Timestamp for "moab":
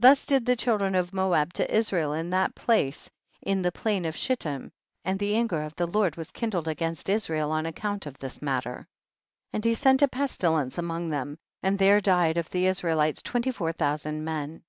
1.14-1.52